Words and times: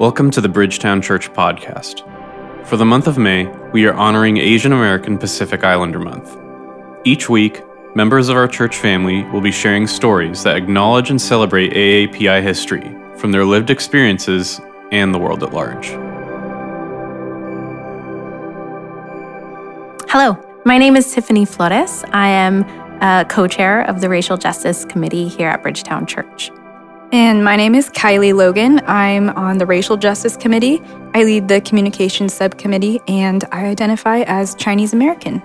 Welcome 0.00 0.30
to 0.30 0.40
the 0.40 0.48
Bridgetown 0.48 1.02
Church 1.02 1.30
Podcast. 1.34 2.06
For 2.66 2.78
the 2.78 2.86
month 2.86 3.06
of 3.06 3.18
May, 3.18 3.44
we 3.74 3.84
are 3.84 3.92
honoring 3.92 4.38
Asian 4.38 4.72
American 4.72 5.18
Pacific 5.18 5.62
Islander 5.62 5.98
Month. 5.98 6.38
Each 7.04 7.28
week, 7.28 7.62
members 7.94 8.30
of 8.30 8.36
our 8.38 8.48
church 8.48 8.78
family 8.78 9.24
will 9.24 9.42
be 9.42 9.52
sharing 9.52 9.86
stories 9.86 10.42
that 10.42 10.56
acknowledge 10.56 11.10
and 11.10 11.20
celebrate 11.20 11.74
AAPI 11.74 12.42
history 12.42 12.96
from 13.18 13.30
their 13.30 13.44
lived 13.44 13.68
experiences 13.68 14.58
and 14.90 15.14
the 15.14 15.18
world 15.18 15.42
at 15.42 15.52
large. 15.52 15.88
Hello, 20.08 20.42
my 20.64 20.78
name 20.78 20.96
is 20.96 21.12
Tiffany 21.12 21.44
Flores. 21.44 22.04
I 22.14 22.28
am 22.28 22.64
uh, 23.02 23.20
a 23.20 23.24
co 23.28 23.46
chair 23.46 23.82
of 23.82 24.00
the 24.00 24.08
Racial 24.08 24.38
Justice 24.38 24.86
Committee 24.86 25.28
here 25.28 25.50
at 25.50 25.62
Bridgetown 25.62 26.06
Church. 26.06 26.50
And 27.12 27.44
my 27.44 27.56
name 27.56 27.74
is 27.74 27.90
Kylie 27.90 28.32
Logan. 28.32 28.80
I'm 28.86 29.30
on 29.30 29.58
the 29.58 29.66
Racial 29.66 29.96
Justice 29.96 30.36
Committee. 30.36 30.80
I 31.12 31.24
lead 31.24 31.48
the 31.48 31.60
Communications 31.60 32.32
Subcommittee 32.32 33.00
and 33.08 33.42
I 33.50 33.64
identify 33.64 34.20
as 34.28 34.54
Chinese 34.54 34.92
American. 34.92 35.42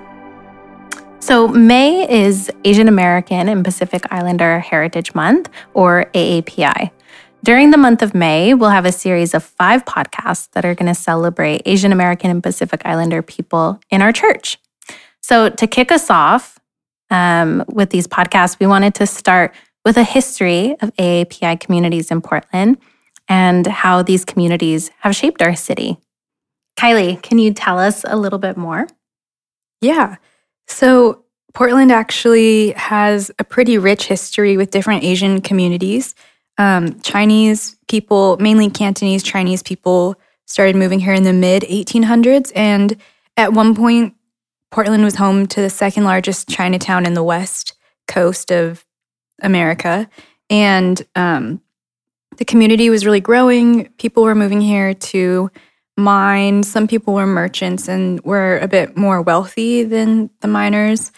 So, 1.20 1.48
May 1.48 2.08
is 2.08 2.52
Asian 2.66 2.88
American 2.88 3.50
and 3.50 3.66
Pacific 3.66 4.04
Islander 4.12 4.60
Heritage 4.60 5.16
Month, 5.16 5.50
or 5.74 6.06
AAPI. 6.14 6.92
During 7.44 7.72
the 7.72 7.78
month 7.78 8.04
of 8.04 8.14
May, 8.14 8.54
we'll 8.54 8.70
have 8.70 8.86
a 8.86 8.92
series 8.92 9.34
of 9.34 9.44
five 9.44 9.86
podcasts 9.86 10.52
that 10.52 10.66
are 10.66 10.76
going 10.76 10.94
to 10.94 10.94
celebrate 10.94 11.64
Asian 11.66 11.92
American 11.92 12.30
and 12.30 12.44
Pacific 12.44 12.84
Islander 12.86 13.24
people 13.24 13.80
in 13.90 14.04
our 14.04 14.12
church. 14.12 14.60
So, 15.22 15.50
to 15.50 15.66
kick 15.66 15.92
us 15.92 16.12
off 16.12 16.60
um, 17.10 17.66
with 17.68 17.90
these 17.90 18.06
podcasts, 18.08 18.60
we 18.60 18.68
wanted 18.68 18.94
to 18.96 19.08
start 19.08 19.56
with 19.86 19.98
a 19.98 20.04
history 20.04 20.76
of 20.82 20.94
AAPI 20.96 21.60
communities 21.60 22.12
in 22.12 22.20
Portland 22.20 22.78
and 23.30 23.66
how 23.68 24.02
these 24.02 24.26
communities 24.26 24.92
have 25.00 25.16
shaped 25.16 25.42
our 25.42 25.56
city. 25.56 25.98
Kylie, 26.78 27.22
can 27.22 27.38
you 27.38 27.54
tell 27.54 27.80
us 27.80 28.04
a 28.06 28.18
little 28.18 28.40
bit 28.40 28.58
more? 28.58 28.88
Yeah. 29.82 30.16
So, 30.68 31.22
Portland 31.54 31.90
actually 31.90 32.72
has 32.72 33.32
a 33.40 33.46
pretty 33.46 33.78
rich 33.78 34.08
history 34.08 34.58
with 34.58 34.72
different 34.72 35.06
Asian 35.06 35.40
communities. 35.40 36.14
Um, 36.58 37.00
Chinese 37.00 37.78
people, 37.88 38.36
mainly 38.38 38.70
Cantonese 38.70 39.24
Chinese 39.24 39.64
people, 39.64 40.20
started 40.46 40.76
moving 40.76 41.00
here 41.00 41.14
in 41.14 41.24
the 41.24 41.32
mid 41.32 41.64
1800s. 41.64 42.52
And 42.56 42.98
at 43.38 43.54
one 43.54 43.74
point, 43.74 44.16
Portland 44.70 45.06
was 45.06 45.16
home 45.16 45.48
to 45.48 45.62
the 45.62 45.70
second 45.70 46.04
largest 46.04 46.50
Chinatown 46.50 47.06
in 47.06 47.14
the 47.14 47.24
west 47.24 47.74
coast 48.08 48.52
of 48.52 48.86
America. 49.42 50.10
And 50.50 51.02
um, 51.16 51.62
the 52.38 52.46
community 52.46 52.90
was 52.90 53.06
really 53.06 53.20
growing. 53.20 53.90
People 53.98 54.24
were 54.24 54.36
moving 54.36 54.62
here 54.62 54.94
to 54.94 55.50
mine. 55.98 56.64
Some 56.64 56.88
people 56.88 57.14
were 57.14 57.26
merchants 57.26 57.88
and 57.88 58.22
were 58.24 58.60
a 58.60 58.68
bit 58.68 58.98
more 58.98 59.22
wealthy 59.22 59.84
than 59.84 60.30
the 60.42 60.48
miners. 60.48 61.12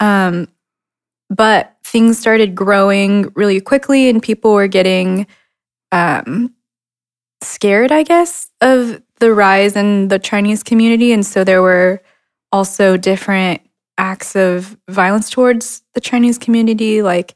Um, 0.00 0.48
but 1.30 1.76
things 1.84 2.18
started 2.18 2.54
growing 2.54 3.32
really 3.34 3.60
quickly, 3.60 4.08
and 4.08 4.22
people 4.22 4.52
were 4.52 4.68
getting 4.68 5.26
um, 5.92 6.54
scared, 7.42 7.92
I 7.92 8.02
guess, 8.02 8.50
of 8.60 9.00
the 9.20 9.32
rise 9.32 9.76
in 9.76 10.08
the 10.08 10.18
Chinese 10.18 10.62
community. 10.62 11.12
And 11.12 11.24
so 11.24 11.44
there 11.44 11.62
were 11.62 12.02
also 12.52 12.96
different 12.96 13.62
acts 13.96 14.34
of 14.34 14.76
violence 14.88 15.30
towards 15.30 15.82
the 15.94 16.00
Chinese 16.00 16.38
community, 16.38 17.02
like 17.02 17.34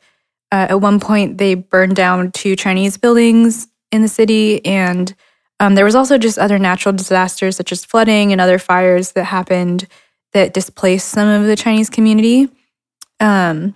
uh, 0.50 0.66
at 0.70 0.80
one 0.80 1.00
point, 1.00 1.38
they 1.38 1.54
burned 1.54 1.96
down 1.96 2.32
two 2.32 2.56
Chinese 2.56 2.96
buildings 2.96 3.68
in 3.92 4.02
the 4.02 4.08
city, 4.08 4.64
and 4.64 5.14
um, 5.60 5.74
there 5.74 5.84
was 5.84 5.94
also 5.94 6.18
just 6.18 6.38
other 6.38 6.58
natural 6.58 6.92
disasters 6.92 7.56
such 7.56 7.72
as 7.72 7.84
flooding 7.84 8.32
and 8.32 8.40
other 8.40 8.58
fires 8.58 9.12
that 9.12 9.24
happened 9.24 9.86
that 10.32 10.54
displaced 10.54 11.08
some 11.08 11.28
of 11.28 11.46
the 11.46 11.56
Chinese 11.56 11.90
community. 11.90 12.48
Um, 13.20 13.74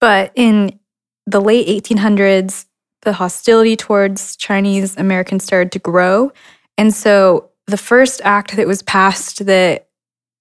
but 0.00 0.32
in 0.34 0.78
the 1.26 1.40
late 1.40 1.66
1800s, 1.66 2.66
the 3.02 3.12
hostility 3.12 3.76
towards 3.76 4.36
Chinese 4.36 4.96
Americans 4.96 5.44
started 5.44 5.72
to 5.72 5.78
grow. 5.78 6.32
And 6.78 6.92
so 6.92 7.50
the 7.66 7.76
first 7.76 8.20
act 8.24 8.56
that 8.56 8.66
was 8.66 8.82
passed 8.82 9.46
that 9.46 9.88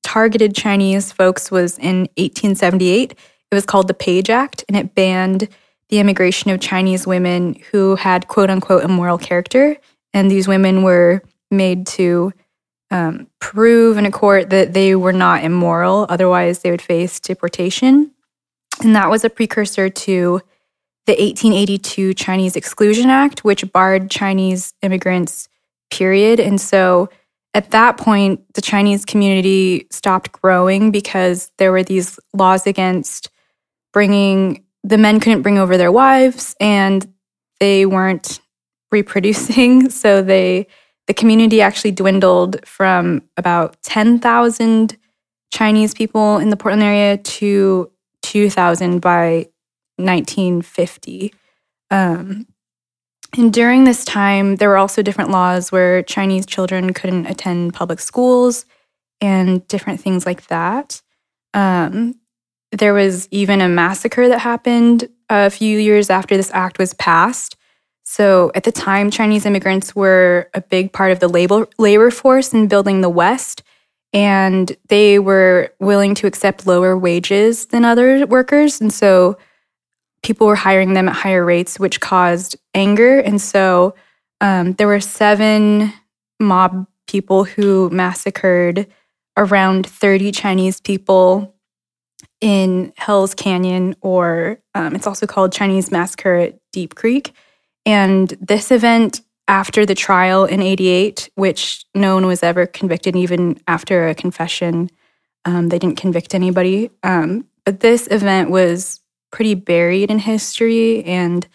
targeted 0.03 0.55
Chinese 0.55 1.11
folks 1.11 1.51
was 1.51 1.77
in 1.77 2.01
1878 2.17 3.17
it 3.53 3.55
was 3.55 3.65
called 3.65 3.87
the 3.87 3.93
Page 3.93 4.29
Act, 4.29 4.65
and 4.67 4.75
it 4.75 4.95
banned 4.95 5.47
the 5.89 5.99
immigration 5.99 6.49
of 6.49 6.59
Chinese 6.59 7.05
women 7.05 7.55
who 7.71 7.95
had 7.95 8.27
quote 8.27 8.49
unquote 8.49 8.83
immoral 8.83 9.17
character. 9.17 9.77
And 10.13 10.29
these 10.29 10.47
women 10.47 10.83
were 10.83 11.21
made 11.51 11.85
to 11.87 12.33
um, 12.89 13.27
prove 13.39 13.97
in 13.97 14.05
a 14.05 14.11
court 14.11 14.49
that 14.49 14.73
they 14.73 14.95
were 14.95 15.13
not 15.13 15.43
immoral, 15.43 16.05
otherwise, 16.09 16.59
they 16.59 16.71
would 16.71 16.81
face 16.81 17.19
deportation. 17.19 18.11
And 18.81 18.95
that 18.95 19.09
was 19.09 19.23
a 19.23 19.29
precursor 19.29 19.89
to 19.89 20.41
the 21.05 21.13
1882 21.13 22.13
Chinese 22.13 22.55
Exclusion 22.55 23.09
Act, 23.09 23.43
which 23.43 23.71
barred 23.71 24.09
Chinese 24.09 24.73
immigrants, 24.81 25.47
period. 25.91 26.39
And 26.39 26.59
so 26.59 27.09
at 27.53 27.71
that 27.71 27.97
point, 27.97 28.41
the 28.55 28.61
Chinese 28.61 29.05
community 29.05 29.85
stopped 29.91 30.31
growing 30.31 30.91
because 30.91 31.51
there 31.57 31.71
were 31.71 31.83
these 31.83 32.19
laws 32.33 32.65
against 32.65 33.29
bringing 33.93 34.65
the 34.83 34.97
men 34.97 35.19
couldn't 35.19 35.43
bring 35.43 35.57
over 35.57 35.77
their 35.77 35.91
wives 35.91 36.55
and 36.59 37.13
they 37.59 37.85
weren't 37.85 38.41
reproducing 38.91 39.89
so 40.01 40.21
they 40.21 40.67
the 41.07 41.13
community 41.13 41.61
actually 41.61 41.91
dwindled 41.91 42.65
from 42.65 43.21
about 43.35 43.81
10,000 43.83 44.97
Chinese 45.51 45.93
people 45.93 46.37
in 46.37 46.49
the 46.49 46.55
Portland 46.55 46.83
area 46.83 47.17
to 47.17 47.91
2,000 48.21 48.99
by 49.01 49.49
1950. 49.97 51.33
Um, 51.91 52.47
and 53.37 53.53
during 53.53 53.83
this 53.83 54.05
time, 54.05 54.55
there 54.55 54.69
were 54.69 54.77
also 54.77 55.01
different 55.01 55.31
laws 55.31 55.71
where 55.71 56.03
Chinese 56.03 56.45
children 56.45 56.93
couldn't 56.93 57.25
attend 57.25 57.73
public 57.73 57.99
schools 57.99 58.65
and 59.19 59.67
different 59.67 59.99
things 59.99 60.25
like 60.25 60.47
that. 60.47 61.01
Um, 61.53 62.15
there 62.73 62.93
was 62.93 63.27
even 63.29 63.61
a 63.61 63.69
massacre 63.69 64.27
that 64.27 64.39
happened 64.39 65.07
a 65.29 65.49
few 65.49 65.77
years 65.77 66.09
after 66.09 66.35
this 66.35 66.51
act 66.53 66.79
was 66.79 66.93
passed. 66.95 67.55
So 68.03 68.51
at 68.55 68.63
the 68.63 68.71
time, 68.71 69.11
Chinese 69.11 69.45
immigrants 69.45 69.95
were 69.95 70.49
a 70.53 70.61
big 70.61 70.91
part 70.91 71.11
of 71.11 71.19
the 71.19 71.27
labor, 71.27 71.67
labor 71.77 72.09
force 72.11 72.51
in 72.51 72.67
building 72.67 73.01
the 73.01 73.09
West, 73.09 73.63
and 74.11 74.75
they 74.89 75.19
were 75.19 75.71
willing 75.79 76.15
to 76.15 76.27
accept 76.27 76.67
lower 76.67 76.97
wages 76.97 77.67
than 77.67 77.85
other 77.85 78.25
workers. 78.25 78.81
And 78.81 78.91
so 78.91 79.37
people 80.23 80.47
were 80.47 80.55
hiring 80.55 80.93
them 80.93 81.07
at 81.07 81.15
higher 81.15 81.45
rates, 81.45 81.79
which 81.79 81.99
caused 81.99 82.55
anger. 82.73 83.19
And 83.19 83.39
so 83.39 83.95
um, 84.41 84.73
there 84.73 84.87
were 84.87 84.99
seven 84.99 85.93
mob 86.39 86.87
people 87.07 87.43
who 87.43 87.89
massacred 87.91 88.87
around 89.37 89.85
30 89.85 90.31
Chinese 90.31 90.81
people 90.81 91.52
in 92.43 92.91
Hell's 92.97 93.33
Canyon, 93.33 93.95
or 94.01 94.59
um, 94.75 94.95
it's 94.95 95.07
also 95.07 95.25
called 95.25 95.53
Chinese 95.53 95.91
Massacre 95.91 96.35
at 96.35 96.59
Deep 96.73 96.93
Creek. 96.93 97.31
And 97.85 98.31
this 98.41 98.69
event, 98.69 99.21
after 99.47 99.85
the 99.85 99.95
trial 99.95 100.43
in 100.43 100.61
88, 100.61 101.29
which 101.35 101.85
no 101.95 102.15
one 102.15 102.25
was 102.25 102.43
ever 102.43 102.65
convicted, 102.65 103.15
even 103.15 103.61
after 103.65 104.09
a 104.09 104.13
confession, 104.13 104.89
um, 105.45 105.69
they 105.69 105.79
didn't 105.79 105.95
convict 105.95 106.35
anybody. 106.35 106.91
Um, 107.01 107.47
but 107.63 107.79
this 107.79 108.09
event 108.11 108.49
was 108.49 108.99
pretty 109.31 109.53
buried 109.55 110.11
in 110.11 110.19
history 110.19 111.01
and 111.05 111.47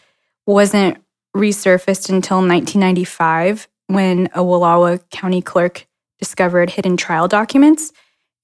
wasn't 0.47 0.97
resurfaced 1.37 2.09
until 2.09 2.39
1995 2.39 3.69
when 3.89 4.29
a 4.29 4.39
Wallowa 4.39 5.01
County 5.11 5.43
clerk 5.43 5.87
discovered 6.19 6.71
hidden 6.71 6.97
trial 6.97 7.29
documents. 7.29 7.93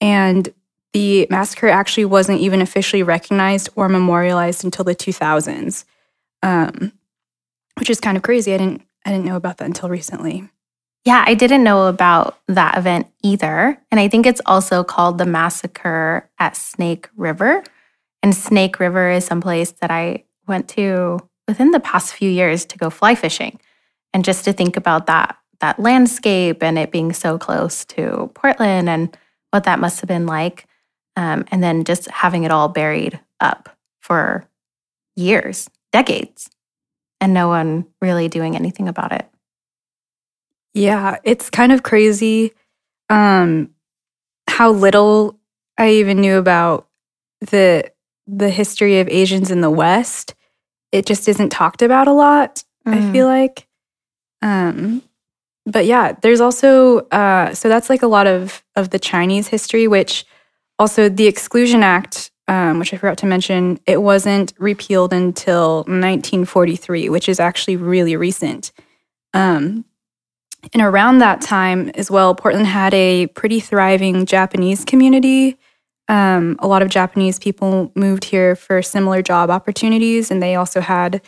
And 0.02 0.52
the 0.94 1.26
massacre 1.28 1.68
actually 1.68 2.04
wasn't 2.06 2.40
even 2.40 2.62
officially 2.62 3.02
recognized 3.02 3.68
or 3.74 3.88
memorialized 3.88 4.64
until 4.64 4.84
the 4.84 4.94
2000s, 4.94 5.84
um, 6.42 6.92
which 7.78 7.90
is 7.90 8.00
kind 8.00 8.16
of 8.16 8.22
crazy. 8.22 8.54
I 8.54 8.58
didn't 8.58 8.82
I 9.04 9.10
didn't 9.10 9.26
know 9.26 9.36
about 9.36 9.58
that 9.58 9.66
until 9.66 9.90
recently. 9.90 10.48
Yeah, 11.04 11.22
I 11.26 11.34
didn't 11.34 11.64
know 11.64 11.88
about 11.88 12.38
that 12.48 12.78
event 12.78 13.08
either. 13.22 13.78
And 13.90 14.00
I 14.00 14.08
think 14.08 14.24
it's 14.24 14.40
also 14.46 14.82
called 14.82 15.18
the 15.18 15.26
massacre 15.26 16.30
at 16.38 16.56
Snake 16.56 17.10
River. 17.14 17.62
And 18.22 18.34
Snake 18.34 18.80
River 18.80 19.10
is 19.10 19.26
someplace 19.26 19.72
that 19.72 19.90
I 19.90 20.24
went 20.46 20.68
to 20.68 21.18
within 21.46 21.72
the 21.72 21.80
past 21.80 22.14
few 22.14 22.30
years 22.30 22.64
to 22.66 22.78
go 22.78 22.88
fly 22.88 23.14
fishing. 23.14 23.60
And 24.14 24.24
just 24.24 24.44
to 24.44 24.52
think 24.54 24.78
about 24.78 25.06
that 25.06 25.36
that 25.60 25.80
landscape 25.80 26.62
and 26.62 26.78
it 26.78 26.90
being 26.90 27.12
so 27.12 27.38
close 27.38 27.84
to 27.86 28.30
Portland 28.34 28.88
and 28.88 29.16
what 29.50 29.64
that 29.64 29.80
must 29.80 30.00
have 30.00 30.08
been 30.08 30.26
like. 30.26 30.66
Um, 31.16 31.44
and 31.50 31.62
then 31.62 31.84
just 31.84 32.10
having 32.10 32.42
it 32.44 32.50
all 32.50 32.68
buried 32.68 33.20
up 33.40 33.76
for 34.00 34.48
years, 35.16 35.70
decades, 35.92 36.50
and 37.20 37.32
no 37.32 37.48
one 37.48 37.86
really 38.00 38.28
doing 38.28 38.56
anything 38.56 38.88
about 38.88 39.12
it. 39.12 39.28
Yeah, 40.74 41.18
it's 41.22 41.50
kind 41.50 41.70
of 41.72 41.82
crazy 41.84 42.52
um, 43.08 43.70
how 44.48 44.72
little 44.72 45.38
I 45.78 45.90
even 45.90 46.20
knew 46.20 46.36
about 46.38 46.88
the 47.40 47.90
the 48.26 48.50
history 48.50 49.00
of 49.00 49.08
Asians 49.08 49.50
in 49.50 49.60
the 49.60 49.70
West. 49.70 50.34
It 50.90 51.06
just 51.06 51.28
isn't 51.28 51.50
talked 51.50 51.82
about 51.82 52.08
a 52.08 52.12
lot. 52.12 52.64
I 52.86 52.96
Mm. 52.96 53.12
feel 53.12 53.26
like. 53.26 53.66
Um, 54.42 55.02
but 55.66 55.86
yeah, 55.86 56.12
there's 56.22 56.40
also 56.40 57.00
uh, 57.08 57.54
so 57.54 57.68
that's 57.68 57.88
like 57.88 58.02
a 58.02 58.06
lot 58.08 58.26
of 58.26 58.64
of 58.76 58.90
the 58.90 58.98
Chinese 58.98 59.48
history, 59.48 59.86
which 59.86 60.24
also 60.78 61.08
the 61.08 61.26
Exclusion 61.26 61.82
Act, 61.82 62.30
um, 62.48 62.78
which 62.78 62.92
I 62.92 62.96
forgot 62.96 63.18
to 63.18 63.26
mention, 63.26 63.80
it 63.86 64.02
wasn't 64.02 64.52
repealed 64.58 65.12
until 65.12 65.78
1943, 65.78 67.08
which 67.08 67.28
is 67.28 67.40
actually 67.40 67.76
really 67.76 68.16
recent. 68.16 68.72
Um, 69.32 69.84
and 70.72 70.82
around 70.82 71.18
that 71.18 71.40
time 71.40 71.90
as 71.94 72.10
well, 72.10 72.34
Portland 72.34 72.66
had 72.66 72.94
a 72.94 73.26
pretty 73.28 73.60
thriving 73.60 74.26
Japanese 74.26 74.84
community. 74.84 75.58
Um, 76.08 76.56
a 76.58 76.66
lot 76.66 76.82
of 76.82 76.88
Japanese 76.88 77.38
people 77.38 77.92
moved 77.94 78.24
here 78.24 78.56
for 78.56 78.82
similar 78.82 79.22
job 79.22 79.50
opportunities, 79.50 80.30
and 80.30 80.42
they 80.42 80.54
also 80.54 80.80
had 80.80 81.22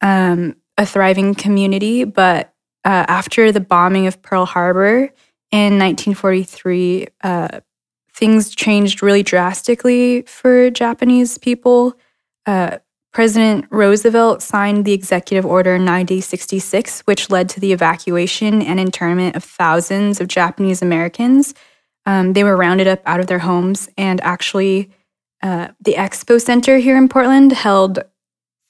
um, 0.00 0.56
a 0.76 0.86
thriving 0.86 1.34
community. 1.34 2.04
But 2.04 2.52
uh, 2.84 3.06
after 3.08 3.52
the 3.52 3.60
bombing 3.60 4.06
of 4.06 4.20
Pearl 4.22 4.46
Harbor 4.46 5.10
in 5.50 5.78
1943, 5.78 7.08
uh, 7.22 7.60
things 8.14 8.54
changed 8.54 9.02
really 9.02 9.22
drastically 9.22 10.22
for 10.22 10.70
Japanese 10.70 11.38
people. 11.38 11.94
Uh, 12.46 12.78
President 13.12 13.66
Roosevelt 13.70 14.42
signed 14.42 14.84
the 14.84 14.94
Executive 14.94 15.44
Order 15.44 15.78
9066, 15.78 17.00
which 17.00 17.28
led 17.28 17.48
to 17.50 17.60
the 17.60 17.72
evacuation 17.72 18.62
and 18.62 18.80
internment 18.80 19.36
of 19.36 19.44
thousands 19.44 20.20
of 20.20 20.28
Japanese 20.28 20.80
Americans. 20.80 21.52
Um, 22.06 22.32
they 22.32 22.42
were 22.42 22.56
rounded 22.56 22.88
up 22.88 23.02
out 23.04 23.20
of 23.20 23.26
their 23.26 23.40
homes, 23.40 23.90
and 23.98 24.20
actually, 24.22 24.90
uh, 25.42 25.68
the 25.80 25.94
Expo 25.94 26.40
Center 26.40 26.78
here 26.78 26.96
in 26.96 27.08
Portland 27.08 27.52
held 27.52 27.98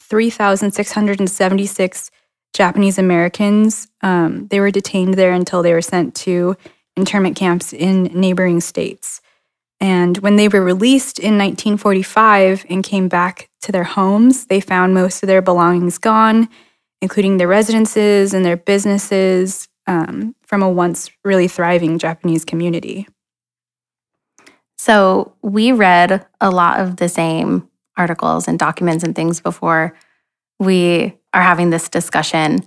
3,676 0.00 2.10
Japanese 2.52 2.98
Americans. 2.98 3.88
Um, 4.02 4.48
they 4.48 4.60
were 4.60 4.70
detained 4.70 5.14
there 5.14 5.32
until 5.32 5.62
they 5.62 5.72
were 5.72 5.80
sent 5.80 6.14
to 6.16 6.56
internment 6.96 7.36
camps 7.36 7.72
in 7.72 8.04
neighboring 8.04 8.60
states. 8.60 9.21
And 9.82 10.18
when 10.18 10.36
they 10.36 10.46
were 10.46 10.62
released 10.62 11.18
in 11.18 11.36
1945 11.36 12.66
and 12.70 12.84
came 12.84 13.08
back 13.08 13.50
to 13.62 13.72
their 13.72 13.82
homes, 13.82 14.46
they 14.46 14.60
found 14.60 14.94
most 14.94 15.24
of 15.24 15.26
their 15.26 15.42
belongings 15.42 15.98
gone, 15.98 16.48
including 17.00 17.36
their 17.36 17.48
residences 17.48 18.32
and 18.32 18.44
their 18.44 18.56
businesses 18.56 19.68
um, 19.88 20.36
from 20.46 20.62
a 20.62 20.70
once 20.70 21.10
really 21.24 21.48
thriving 21.48 21.98
Japanese 21.98 22.44
community. 22.44 23.08
So 24.78 25.34
we 25.42 25.72
read 25.72 26.24
a 26.40 26.50
lot 26.52 26.78
of 26.78 26.98
the 26.98 27.08
same 27.08 27.68
articles 27.96 28.46
and 28.46 28.60
documents 28.60 29.02
and 29.02 29.16
things 29.16 29.40
before 29.40 29.96
we 30.60 31.18
are 31.34 31.42
having 31.42 31.70
this 31.70 31.88
discussion. 31.88 32.60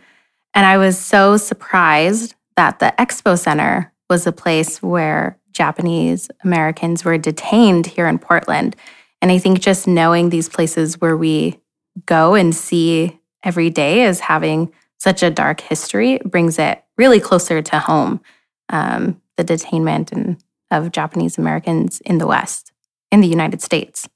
And 0.53 0.65
I 0.65 0.77
was 0.77 0.99
so 0.99 1.37
surprised 1.37 2.35
that 2.57 2.79
the 2.79 2.93
Expo 2.99 3.39
Center 3.39 3.93
was 4.09 4.27
a 4.27 4.33
place 4.33 4.83
where 4.83 5.39
Japanese 5.55 6.29
Americans 6.43 7.03
were 7.03 7.17
detained 7.17 7.87
here 7.87 8.07
in 8.07 8.19
Portland. 8.19 8.75
And 9.21 9.31
I 9.31 9.39
think 9.39 9.61
just 9.61 9.87
knowing 9.87 10.29
these 10.29 10.49
places 10.49 11.01
where 11.01 11.17
we 11.17 11.59
go 12.05 12.35
and 12.35 12.53
see 12.53 13.19
every 13.43 13.69
day 13.69 14.03
as 14.03 14.19
having 14.19 14.71
such 14.99 15.23
a 15.23 15.31
dark 15.31 15.61
history 15.61 16.19
brings 16.25 16.59
it 16.59 16.83
really 16.97 17.19
closer 17.19 17.61
to 17.61 17.79
home. 17.79 18.21
Um, 18.69 19.21
the 19.37 19.43
detainment 19.43 20.11
and 20.11 20.37
of 20.71 20.91
Japanese 20.91 21.37
Americans 21.37 22.01
in 22.01 22.17
the 22.17 22.27
West, 22.27 22.71
in 23.11 23.21
the 23.21 23.27
United 23.27 23.61
States. 23.61 24.09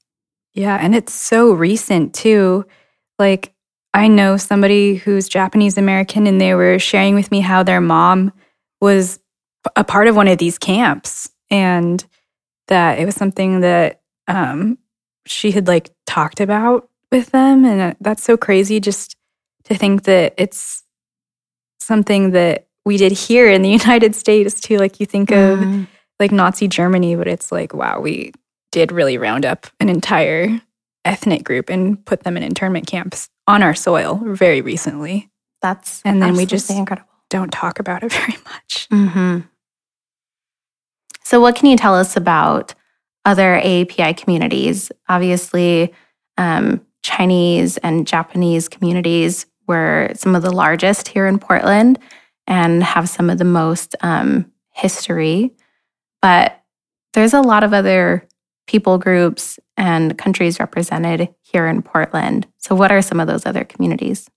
Yeah, 0.52 0.76
and 0.80 0.94
it's 0.94 1.14
so 1.14 1.52
recent 1.52 2.12
too. 2.14 2.66
Like, 3.18 3.54
I 3.94 4.08
know 4.08 4.36
somebody 4.36 4.96
who's 4.96 5.28
Japanese 5.28 5.78
American, 5.78 6.26
and 6.26 6.40
they 6.40 6.54
were 6.54 6.78
sharing 6.78 7.14
with 7.14 7.30
me 7.30 7.40
how 7.40 7.62
their 7.62 7.80
mom 7.80 8.32
was 8.80 9.19
a 9.76 9.84
part 9.84 10.08
of 10.08 10.16
one 10.16 10.28
of 10.28 10.38
these 10.38 10.58
camps, 10.58 11.30
and 11.50 12.04
that 12.68 12.98
it 12.98 13.04
was 13.04 13.14
something 13.14 13.60
that 13.60 14.00
um, 14.28 14.78
she 15.26 15.50
had 15.50 15.66
like 15.66 15.90
talked 16.06 16.40
about 16.40 16.88
with 17.10 17.30
them. 17.30 17.64
And 17.64 17.80
uh, 17.80 17.94
that's 18.00 18.22
so 18.22 18.36
crazy 18.36 18.80
just 18.80 19.16
to 19.64 19.74
think 19.74 20.04
that 20.04 20.34
it's 20.38 20.82
something 21.80 22.30
that 22.32 22.66
we 22.84 22.96
did 22.96 23.12
here 23.12 23.50
in 23.50 23.62
the 23.62 23.68
United 23.82 24.14
States 24.14 24.60
too. 24.60 24.78
Like, 24.78 25.00
you 25.00 25.06
think 25.06 25.30
of 25.30 25.58
Mm. 25.58 25.86
like 26.18 26.32
Nazi 26.32 26.68
Germany, 26.68 27.16
but 27.16 27.26
it's 27.28 27.50
like, 27.52 27.74
wow, 27.74 28.00
we 28.00 28.32
did 28.72 28.92
really 28.92 29.18
round 29.18 29.44
up 29.44 29.66
an 29.80 29.88
entire 29.88 30.60
ethnic 31.04 31.42
group 31.44 31.68
and 31.70 32.04
put 32.04 32.22
them 32.22 32.36
in 32.36 32.42
internment 32.42 32.86
camps 32.86 33.28
on 33.48 33.62
our 33.62 33.74
soil 33.74 34.20
very 34.24 34.60
recently. 34.60 35.28
That's 35.62 36.00
And 36.04 36.22
then 36.22 36.34
we 36.36 36.46
just- 36.46 36.70
incredible. 36.70 37.08
Don't 37.30 37.52
talk 37.52 37.78
about 37.78 38.02
it 38.02 38.12
very 38.20 38.36
much. 38.44 38.88
hmm 38.90 39.40
So, 41.30 41.40
what 41.40 41.54
can 41.54 41.66
you 41.66 41.76
tell 41.76 41.94
us 41.94 42.16
about 42.16 42.74
other 43.24 43.60
AAPI 43.60 44.16
communities? 44.16 44.90
Obviously, 45.08 45.94
um, 46.36 46.84
Chinese 47.04 47.76
and 47.76 48.04
Japanese 48.04 48.68
communities 48.68 49.46
were 49.68 50.10
some 50.16 50.34
of 50.34 50.42
the 50.42 50.50
largest 50.50 51.06
here 51.06 51.28
in 51.28 51.38
Portland 51.38 52.00
and 52.48 52.82
have 52.82 53.08
some 53.08 53.30
of 53.30 53.38
the 53.38 53.44
most 53.44 53.94
um, 54.00 54.50
history. 54.70 55.52
But 56.20 56.60
there's 57.12 57.32
a 57.32 57.42
lot 57.42 57.62
of 57.62 57.72
other 57.72 58.26
people 58.66 58.98
groups 58.98 59.60
and 59.76 60.18
countries 60.18 60.58
represented 60.58 61.32
here 61.42 61.68
in 61.68 61.82
Portland. 61.82 62.48
So, 62.58 62.74
what 62.74 62.90
are 62.90 63.02
some 63.02 63.20
of 63.20 63.28
those 63.28 63.46
other 63.46 63.62
communities? 63.62 64.28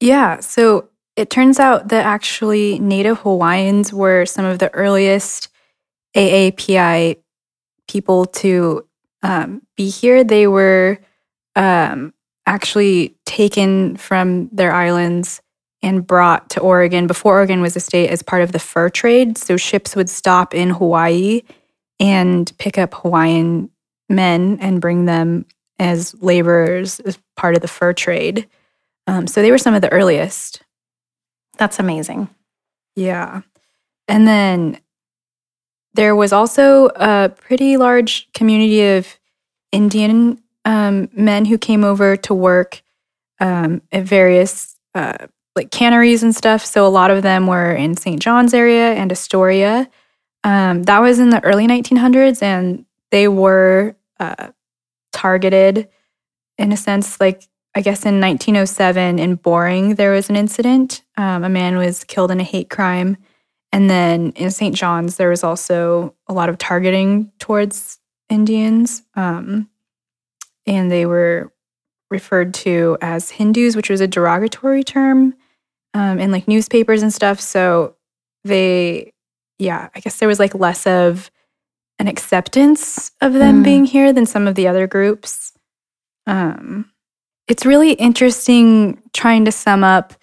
Yeah. 0.00 0.40
So 0.40 0.88
it 1.14 1.30
turns 1.30 1.60
out 1.60 1.90
that 1.90 2.04
actually 2.04 2.80
Native 2.80 3.18
Hawaiians 3.18 3.92
were 3.92 4.26
some 4.26 4.44
of 4.44 4.58
the 4.58 4.74
earliest 4.74 5.48
AAPI 6.18 7.16
people 7.88 8.26
to 8.26 8.86
um, 9.22 9.62
be 9.76 9.88
here. 9.88 10.24
They 10.24 10.46
were 10.46 10.98
um, 11.56 12.12
actually 12.46 13.16
taken 13.24 13.96
from 13.96 14.48
their 14.52 14.72
islands 14.72 15.40
and 15.82 16.06
brought 16.06 16.50
to 16.50 16.60
Oregon 16.60 17.06
before 17.06 17.34
Oregon 17.34 17.60
was 17.60 17.76
a 17.76 17.80
state 17.80 18.10
as 18.10 18.22
part 18.22 18.42
of 18.42 18.52
the 18.52 18.58
fur 18.58 18.88
trade. 18.88 19.38
So 19.38 19.56
ships 19.56 19.94
would 19.94 20.10
stop 20.10 20.54
in 20.54 20.70
Hawaii 20.70 21.42
and 22.00 22.50
pick 22.58 22.78
up 22.78 22.94
Hawaiian 22.94 23.70
men 24.08 24.58
and 24.60 24.80
bring 24.80 25.04
them 25.04 25.46
as 25.78 26.20
laborers 26.20 26.98
as 27.00 27.18
part 27.36 27.54
of 27.54 27.62
the 27.62 27.68
fur 27.68 27.92
trade. 27.92 28.48
Um, 29.06 29.26
so 29.26 29.40
they 29.40 29.52
were 29.52 29.58
some 29.58 29.74
of 29.74 29.82
the 29.82 29.92
earliest. 29.92 30.62
That's 31.56 31.78
amazing. 31.78 32.28
Yeah. 32.96 33.42
And 34.08 34.26
then 34.26 34.80
there 35.98 36.14
was 36.14 36.32
also 36.32 36.90
a 36.94 37.28
pretty 37.28 37.76
large 37.76 38.32
community 38.32 38.86
of 38.86 39.18
Indian 39.72 40.40
um, 40.64 41.08
men 41.12 41.44
who 41.44 41.58
came 41.58 41.82
over 41.82 42.16
to 42.18 42.32
work 42.32 42.82
um, 43.40 43.82
at 43.90 44.04
various 44.04 44.76
uh, 44.94 45.26
like 45.56 45.72
canneries 45.72 46.22
and 46.22 46.36
stuff. 46.36 46.64
So 46.64 46.86
a 46.86 46.88
lot 46.88 47.10
of 47.10 47.24
them 47.24 47.48
were 47.48 47.72
in 47.72 47.96
St. 47.96 48.22
John's 48.22 48.54
area 48.54 48.92
and 48.92 49.10
Astoria. 49.10 49.90
Um, 50.44 50.84
that 50.84 51.00
was 51.00 51.18
in 51.18 51.30
the 51.30 51.42
early 51.42 51.66
1900s, 51.66 52.44
and 52.44 52.84
they 53.10 53.26
were 53.26 53.96
uh, 54.20 54.50
targeted 55.10 55.88
in 56.58 56.70
a 56.70 56.76
sense. 56.76 57.20
Like 57.20 57.42
I 57.74 57.80
guess 57.80 58.06
in 58.06 58.20
1907 58.20 59.18
in 59.18 59.34
Boring, 59.34 59.96
there 59.96 60.12
was 60.12 60.30
an 60.30 60.36
incident. 60.36 61.02
Um, 61.16 61.42
a 61.42 61.48
man 61.48 61.76
was 61.76 62.04
killed 62.04 62.30
in 62.30 62.38
a 62.38 62.44
hate 62.44 62.70
crime. 62.70 63.16
And 63.72 63.88
then 63.90 64.32
in 64.36 64.50
St. 64.50 64.74
John's, 64.74 65.16
there 65.16 65.28
was 65.28 65.44
also 65.44 66.14
a 66.26 66.32
lot 66.32 66.48
of 66.48 66.58
targeting 66.58 67.30
towards 67.38 67.98
Indians. 68.28 69.02
Um, 69.14 69.68
and 70.66 70.90
they 70.90 71.06
were 71.06 71.52
referred 72.10 72.54
to 72.54 72.96
as 73.02 73.30
Hindus, 73.30 73.76
which 73.76 73.90
was 73.90 74.00
a 74.00 74.06
derogatory 74.06 74.82
term 74.82 75.34
um, 75.94 76.18
in 76.18 76.30
like 76.32 76.48
newspapers 76.48 77.02
and 77.02 77.12
stuff. 77.12 77.40
So 77.40 77.96
they, 78.44 79.12
yeah, 79.58 79.88
I 79.94 80.00
guess 80.00 80.18
there 80.18 80.28
was 80.28 80.38
like 80.38 80.54
less 80.54 80.86
of 80.86 81.30
an 81.98 82.08
acceptance 82.08 83.10
of 83.20 83.32
them 83.34 83.60
Mm. 83.60 83.64
being 83.64 83.84
here 83.84 84.12
than 84.12 84.24
some 84.24 84.46
of 84.46 84.54
the 84.54 84.68
other 84.68 84.86
groups. 84.86 85.52
Um, 86.26 86.90
it's 87.48 87.66
really 87.66 87.92
interesting 87.92 89.02
trying 89.12 89.44
to 89.46 89.52
sum 89.52 89.82
up 89.82 90.14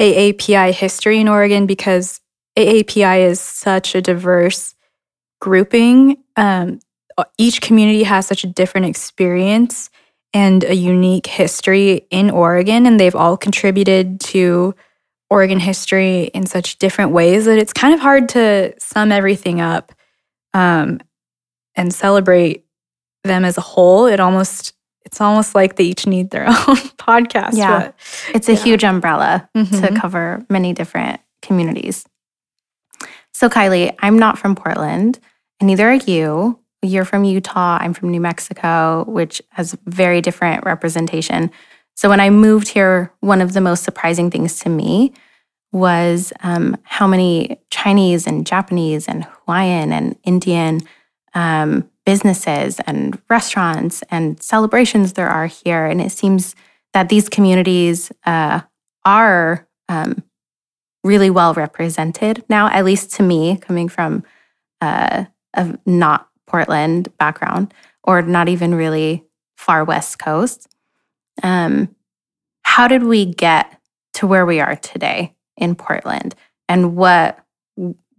AAPI 0.00 0.72
history 0.72 1.20
in 1.20 1.28
Oregon 1.28 1.66
because 1.66 2.20
AAPI 2.58 3.20
is 3.20 3.40
such 3.40 3.94
a 3.94 4.00
diverse 4.02 4.74
grouping. 5.40 6.18
Um, 6.36 6.80
each 7.36 7.60
community 7.60 8.02
has 8.04 8.26
such 8.26 8.44
a 8.44 8.46
different 8.48 8.86
experience 8.86 9.90
and 10.34 10.62
a 10.64 10.74
unique 10.74 11.26
history 11.26 12.06
in 12.10 12.30
Oregon, 12.30 12.86
and 12.86 12.98
they've 13.00 13.14
all 13.14 13.36
contributed 13.36 14.20
to 14.20 14.74
Oregon 15.30 15.58
history 15.60 16.24
in 16.34 16.46
such 16.46 16.78
different 16.78 17.12
ways 17.12 17.44
that 17.46 17.58
it's 17.58 17.72
kind 17.72 17.94
of 17.94 18.00
hard 18.00 18.28
to 18.30 18.74
sum 18.78 19.12
everything 19.12 19.60
up 19.60 19.92
um, 20.54 21.00
and 21.76 21.92
celebrate 21.92 22.64
them 23.24 23.44
as 23.44 23.58
a 23.58 23.62
whole. 23.62 24.06
It 24.06 24.20
almost 24.20 24.72
it's 25.04 25.20
almost 25.22 25.54
like 25.54 25.76
they 25.76 25.84
each 25.84 26.06
need 26.06 26.30
their 26.30 26.46
own 26.48 26.76
podcast. 26.98 27.54
Yeah. 27.54 27.78
but- 27.80 27.94
It's 28.34 28.48
a 28.48 28.52
Yeah. 28.54 28.62
huge 28.62 28.84
umbrella 28.84 29.48
to 29.54 29.62
Mhm. 29.62 29.96
cover 30.00 30.44
many 30.50 30.74
different 30.74 31.20
communities. 31.40 32.04
So, 33.38 33.48
Kylie, 33.48 33.94
I'm 34.00 34.18
not 34.18 34.36
from 34.36 34.56
Portland, 34.56 35.20
and 35.60 35.68
neither 35.68 35.88
are 35.88 35.94
you. 35.94 36.58
You're 36.82 37.04
from 37.04 37.22
Utah. 37.22 37.78
I'm 37.80 37.94
from 37.94 38.10
New 38.10 38.20
Mexico, 38.20 39.04
which 39.06 39.40
has 39.50 39.78
very 39.86 40.20
different 40.20 40.64
representation. 40.66 41.52
So, 41.94 42.08
when 42.08 42.18
I 42.18 42.30
moved 42.30 42.66
here, 42.66 43.12
one 43.20 43.40
of 43.40 43.52
the 43.52 43.60
most 43.60 43.84
surprising 43.84 44.28
things 44.32 44.58
to 44.62 44.68
me 44.68 45.12
was 45.70 46.32
um, 46.40 46.78
how 46.82 47.06
many 47.06 47.60
Chinese 47.70 48.26
and 48.26 48.44
Japanese 48.44 49.06
and 49.06 49.22
Hawaiian 49.22 49.92
and 49.92 50.18
Indian 50.24 50.80
um, 51.32 51.88
businesses 52.04 52.80
and 52.88 53.22
restaurants 53.30 54.02
and 54.10 54.42
celebrations 54.42 55.12
there 55.12 55.28
are 55.28 55.46
here. 55.46 55.86
And 55.86 56.00
it 56.00 56.10
seems 56.10 56.56
that 56.92 57.08
these 57.08 57.28
communities 57.28 58.10
uh, 58.26 58.62
are 59.04 59.68
um, 59.88 60.24
really 61.04 61.30
well 61.30 61.54
represented 61.54 62.44
now, 62.48 62.68
at 62.68 62.84
least 62.84 63.12
to 63.14 63.22
me, 63.22 63.56
coming 63.56 63.88
from 63.88 64.24
uh, 64.80 65.24
a 65.54 65.78
not 65.86 66.28
Portland 66.46 67.16
background 67.18 67.72
or 68.04 68.22
not 68.22 68.48
even 68.48 68.74
really 68.74 69.24
far 69.56 69.84
West 69.84 70.18
Coast. 70.18 70.68
Um, 71.42 71.94
how 72.62 72.88
did 72.88 73.02
we 73.02 73.24
get 73.24 73.80
to 74.14 74.26
where 74.26 74.46
we 74.46 74.60
are 74.60 74.76
today 74.76 75.34
in 75.56 75.74
Portland? 75.74 76.34
And 76.68 76.96
what, 76.96 77.38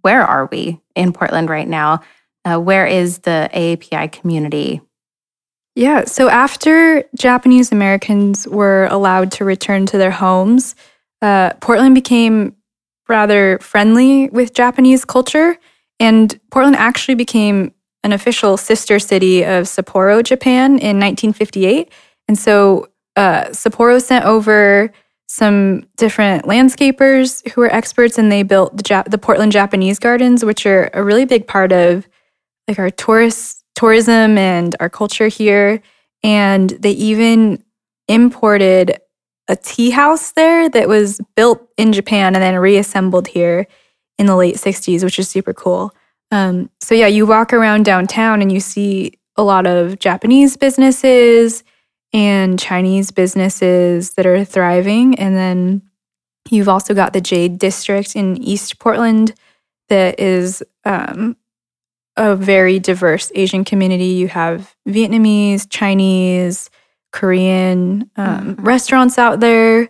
where 0.02 0.24
are 0.24 0.48
we 0.52 0.80
in 0.96 1.14
Portland 1.14 1.50
right 1.50 1.68
now? 1.68 2.02
Uh, 2.46 2.58
where 2.58 2.86
is 2.86 3.20
the 3.20 3.50
AAPI 3.54 4.12
community? 4.12 4.82
Yeah. 5.76 6.06
So 6.06 6.30
after 6.30 7.04
Japanese 7.18 7.72
Americans 7.72 8.48
were 8.48 8.88
allowed 8.92 9.32
to 9.34 9.46
return 9.46 9.86
to 9.88 9.98
their 9.98 10.12
homes, 10.12 10.76
uh, 11.22 11.54
Portland 11.62 11.96
became 11.96 12.56
rather 13.10 13.60
friendly 13.60 14.30
with 14.30 14.54
Japanese 14.54 15.04
culture. 15.04 15.58
And 16.00 16.40
Portland 16.52 16.78
actually 16.78 17.16
became 17.16 17.74
an 18.04 18.14
official 18.14 18.56
sister 18.56 19.00
city 19.00 19.44
of 19.44 19.66
Sapporo, 19.66 20.24
Japan 20.24 20.72
in 20.80 21.00
1958. 21.00 21.92
And 22.28 22.38
so 22.38 22.88
uh, 23.16 23.46
Sapporo 23.46 24.02
sent 24.02 24.24
over 24.26 24.92
some 25.28 25.86
different 25.98 26.46
landscapers 26.46 27.48
who 27.50 27.62
were 27.62 27.74
experts, 27.74 28.18
and 28.18 28.32
they 28.32 28.44
built 28.44 28.76
the, 28.78 28.84
Jap- 28.84 29.12
the 29.12 29.18
Portland 29.18 29.52
Japanese 29.52 30.00
Gardens, 30.00 30.46
which 30.46 30.66
are 30.66 30.90
a 30.94 31.04
really 31.04 31.26
big 31.26 31.48
part 31.48 31.72
of 31.72 32.08
like 32.68 32.80
our 32.80 32.90
tourist 32.90 33.64
tourism 33.76 34.38
and 34.38 34.76
our 34.80 34.90
culture 34.90 35.28
here. 35.28 35.82
And 36.24 36.70
they 36.72 36.92
even 36.92 37.64
imported 38.08 39.00
a 39.50 39.56
tea 39.56 39.90
house 39.90 40.32
there 40.32 40.70
that 40.70 40.88
was 40.88 41.20
built 41.36 41.68
in 41.76 41.92
Japan 41.92 42.36
and 42.36 42.42
then 42.42 42.56
reassembled 42.56 43.28
here 43.28 43.68
in 44.20 44.28
the 44.28 44.36
late 44.36 44.56
60s, 44.56 45.04
which 45.04 45.18
is 45.18 45.28
super 45.28 45.54
cool. 45.54 45.94
Um, 46.32 46.70
so, 46.80 46.94
yeah, 46.94 47.08
you 47.08 47.26
walk 47.26 47.52
around 47.52 47.84
downtown 47.84 48.42
and 48.42 48.52
you 48.52 48.60
see 48.60 49.14
a 49.36 49.44
lot 49.44 49.66
of 49.66 49.98
Japanese 49.98 50.56
businesses 50.56 51.64
and 52.14 52.60
Chinese 52.60 53.10
businesses 53.10 54.14
that 54.14 54.28
are 54.28 54.46
thriving. 54.46 55.18
And 55.18 55.36
then 55.36 55.82
you've 56.52 56.70
also 56.70 56.94
got 56.94 57.14
the 57.14 57.22
Jade 57.22 57.58
District 57.58 58.16
in 58.16 58.38
East 58.38 58.78
Portland 58.78 59.34
that 59.90 60.20
is 60.20 60.62
um, 60.86 61.36
a 62.16 62.36
very 62.36 62.78
diverse 62.78 63.32
Asian 63.34 63.64
community. 63.64 64.06
You 64.06 64.28
have 64.28 64.76
Vietnamese, 64.88 65.68
Chinese, 65.70 66.70
Korean 67.12 68.10
um, 68.16 68.56
Mhm. 68.56 68.66
restaurants 68.66 69.18
out 69.18 69.40
there, 69.40 69.90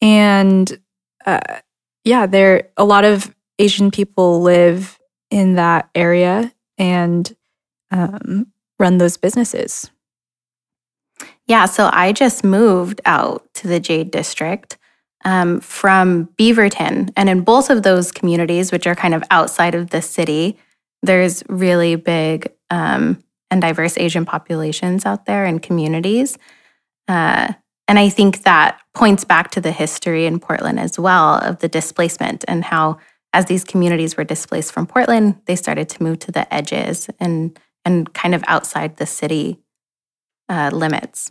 and 0.00 0.78
uh, 1.26 1.40
yeah, 2.04 2.26
there 2.26 2.68
a 2.76 2.84
lot 2.84 3.04
of 3.04 3.34
Asian 3.58 3.90
people 3.90 4.40
live 4.42 4.98
in 5.30 5.54
that 5.54 5.88
area 5.94 6.52
and 6.78 7.34
um, 7.90 8.46
run 8.78 8.98
those 8.98 9.16
businesses. 9.16 9.90
Yeah, 11.46 11.64
so 11.64 11.88
I 11.92 12.12
just 12.12 12.44
moved 12.44 13.00
out 13.06 13.42
to 13.54 13.66
the 13.68 13.80
Jade 13.80 14.10
District 14.10 14.76
um, 15.24 15.60
from 15.60 16.26
Beaverton. 16.38 17.10
And 17.16 17.28
in 17.28 17.40
both 17.40 17.70
of 17.70 17.82
those 17.82 18.12
communities, 18.12 18.70
which 18.70 18.86
are 18.86 18.94
kind 18.94 19.14
of 19.14 19.24
outside 19.30 19.74
of 19.74 19.90
the 19.90 20.02
city, 20.02 20.58
there's 21.02 21.42
really 21.48 21.96
big 21.96 22.52
um, 22.70 23.18
and 23.50 23.60
diverse 23.62 23.96
Asian 23.96 24.24
populations 24.26 25.06
out 25.06 25.24
there 25.24 25.44
and 25.44 25.62
communities. 25.62 26.38
Uh, 27.08 27.52
and 27.88 27.98
I 27.98 28.10
think 28.10 28.42
that 28.42 28.78
points 28.94 29.24
back 29.24 29.50
to 29.52 29.60
the 29.60 29.72
history 29.72 30.26
in 30.26 30.38
Portland 30.38 30.78
as 30.78 30.98
well 30.98 31.36
of 31.36 31.60
the 31.60 31.68
displacement 31.68 32.44
and 32.46 32.64
how, 32.64 32.98
as 33.32 33.46
these 33.46 33.64
communities 33.64 34.16
were 34.16 34.24
displaced 34.24 34.72
from 34.72 34.86
Portland, 34.86 35.40
they 35.46 35.56
started 35.56 35.88
to 35.90 36.02
move 36.02 36.18
to 36.20 36.32
the 36.32 36.52
edges 36.52 37.08
and 37.18 37.58
and 37.84 38.12
kind 38.12 38.34
of 38.34 38.44
outside 38.46 38.96
the 38.96 39.06
city 39.06 39.58
uh, 40.48 40.70
limits. 40.72 41.30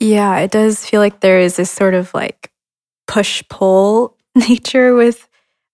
Yeah, 0.00 0.38
it 0.38 0.50
does 0.50 0.84
feel 0.84 1.00
like 1.00 1.20
there 1.20 1.40
is 1.40 1.56
this 1.56 1.70
sort 1.70 1.94
of 1.94 2.12
like 2.14 2.50
push 3.06 3.42
pull 3.48 4.16
nature 4.34 4.94
with 4.94 5.28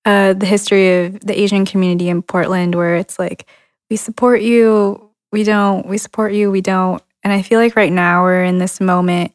uh, 0.04 0.34
the 0.34 0.46
history 0.46 1.04
of 1.04 1.20
the 1.20 1.38
Asian 1.38 1.64
community 1.64 2.08
in 2.08 2.22
Portland, 2.22 2.74
where 2.74 2.96
it's 2.96 3.18
like, 3.18 3.46
we 3.90 3.96
support 3.96 4.40
you, 4.40 5.10
we 5.32 5.44
don't, 5.44 5.86
we 5.86 5.98
support 5.98 6.32
you, 6.32 6.50
we 6.50 6.60
don't. 6.60 7.02
And 7.24 7.32
I 7.32 7.42
feel 7.42 7.58
like 7.58 7.74
right 7.74 7.92
now 7.92 8.22
we're 8.22 8.44
in 8.44 8.58
this 8.58 8.80
moment 8.80 9.32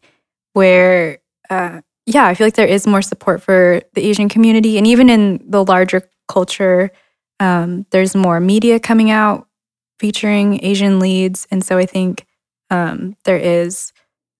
where, 0.53 1.19
uh, 1.49 1.81
yeah, 2.05 2.25
I 2.25 2.35
feel 2.35 2.47
like 2.47 2.55
there 2.55 2.67
is 2.67 2.87
more 2.87 3.01
support 3.01 3.41
for 3.41 3.81
the 3.93 4.01
Asian 4.01 4.29
community. 4.29 4.77
And 4.77 4.87
even 4.87 5.09
in 5.09 5.43
the 5.49 5.65
larger 5.65 6.07
culture, 6.27 6.91
um, 7.39 7.85
there's 7.89 8.15
more 8.15 8.39
media 8.39 8.79
coming 8.79 9.11
out 9.11 9.47
featuring 9.99 10.63
Asian 10.63 10.99
leads. 10.99 11.47
And 11.51 11.63
so 11.65 11.77
I 11.77 11.85
think 11.85 12.25
um, 12.69 13.15
there 13.25 13.37
is 13.37 13.91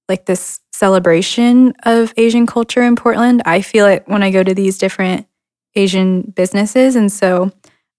like 0.08 0.26
this 0.26 0.60
celebration 0.72 1.74
of 1.84 2.14
Asian 2.18 2.46
culture 2.46 2.82
in 2.84 2.96
Portland. 2.96 3.42
I 3.46 3.62
feel 3.62 3.86
it 3.86 4.04
when 4.06 4.24
I 4.24 4.32
go 4.32 4.44
to 4.44 4.54
these 4.54 4.78
different 4.78 5.28
Asian 5.76 6.22
businesses. 6.22 6.96
And 6.96 7.12
so 7.12 7.52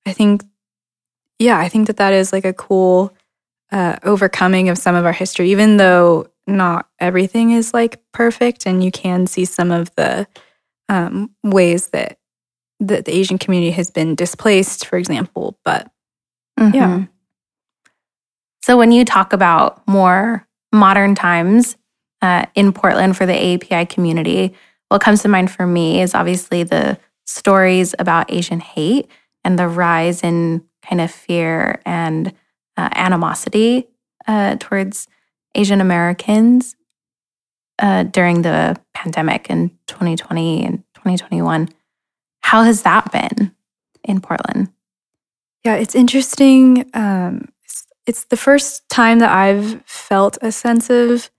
I 0.07 0.13
think, 0.13 0.45
yeah, 1.39 1.59
I 1.59 1.69
think 1.69 1.87
that 1.87 1.99
that 1.99 2.13
is 2.13 2.33
like 2.33 2.45
a 2.45 2.53
cool 2.53 3.15
uh, 3.73 3.97
overcoming 4.03 4.69
of 4.69 4.79
some 4.79 4.95
of 4.95 5.05
our 5.05 5.13
history, 5.13 5.51
even 5.51 5.77
though 5.77 6.27
not 6.47 6.89
everything 6.99 7.53
is 7.53 7.73
like 7.73 8.01
perfect. 8.13 8.67
And 8.67 8.83
you 8.83 8.91
can 8.91 9.27
see 9.27 9.45
some 9.45 9.71
of 9.71 9.95
the 9.95 10.27
um, 10.89 11.31
ways 11.45 11.89
that, 11.89 12.19
that 12.81 13.05
the 13.05 13.15
Asian 13.15 13.39
community 13.39 13.71
has 13.73 13.91
been 13.91 14.15
displaced, 14.15 14.87
for 14.87 14.97
example. 14.97 15.59
But 15.65 15.91
Yeah. 16.59 16.89
Mhm. 16.89 17.09
So 18.63 18.77
when 18.77 18.93
you 18.93 19.05
talk 19.05 19.33
about 19.33 19.87
more 19.89 20.47
modern 20.73 21.15
times 21.15 21.77
uh, 22.23 22.47
in 22.55 22.73
Portland 22.73 23.17
for 23.17 23.25
the 23.25 23.35
API 23.55 23.87
community, 23.87 24.55
what 24.89 25.01
comes 25.01 25.23
to 25.23 25.29
mind 25.29 25.51
for 25.51 25.67
me 25.67 26.03
is 26.03 26.15
obviously 26.15 26.65
the 26.65 26.99
stories 27.27 27.95
about 27.99 28.31
Asian 28.31 28.61
hate 28.61 29.09
and 29.45 29.59
the 29.59 29.69
rise 29.69 30.23
in 30.23 30.63
kind 30.87 31.01
of 31.01 31.11
fear 31.11 31.81
and 31.87 32.33
uh, 32.81 32.89
animosity 32.95 33.87
uh, 34.27 34.57
towards 34.59 35.07
Asian 35.55 35.81
Americans 35.81 36.75
uh, 37.79 38.05
during 38.05 38.43
the 38.43 38.81
pandemic 38.95 39.51
in 39.51 39.71
2020 39.87 40.65
and 40.65 40.79
2021. 40.95 41.69
How 42.41 42.63
has 42.63 42.83
that 42.83 43.13
been 43.13 43.55
in 44.05 44.21
Portland? 44.21 44.71
Yeah, 45.65 45.75
it's 45.75 45.95
interesting. 45.95 46.89
Um, 46.95 47.49
it's, 47.65 47.87
it's 48.07 48.25
the 48.25 48.37
first 48.37 48.89
time 48.89 49.19
that 49.19 49.31
I've 49.31 49.83
felt 49.85 50.39
a 50.41 50.51
sense 50.51 50.89
of 50.89 51.31